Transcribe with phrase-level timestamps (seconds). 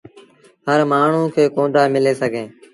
[0.67, 2.47] هر مآڻهوٚݩ کي ڪوندآ مليٚ سگھيٚن۔